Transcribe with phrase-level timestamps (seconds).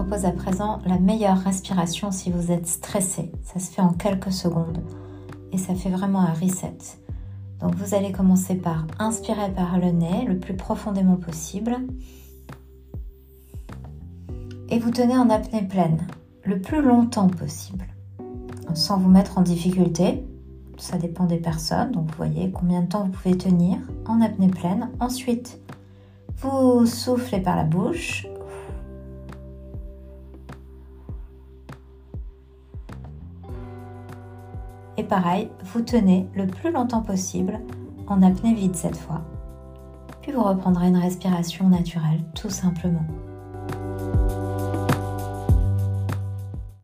[0.00, 3.30] propose à présent la meilleure respiration si vous êtes stressé.
[3.44, 4.82] Ça se fait en quelques secondes
[5.52, 6.78] et ça fait vraiment un reset.
[7.60, 11.76] Donc vous allez commencer par inspirer par le nez le plus profondément possible
[14.70, 16.06] et vous tenez en apnée pleine
[16.44, 17.84] le plus longtemps possible
[18.72, 20.24] sans vous mettre en difficulté.
[20.78, 24.48] Ça dépend des personnes, donc vous voyez combien de temps vous pouvez tenir en apnée
[24.48, 24.88] pleine.
[24.98, 25.60] Ensuite,
[26.38, 28.29] vous soufflez par la bouche.
[35.00, 37.58] Et pareil, vous tenez le plus longtemps possible
[38.06, 39.22] en apnée vide cette fois.
[40.20, 43.06] Puis vous reprendrez une respiration naturelle tout simplement.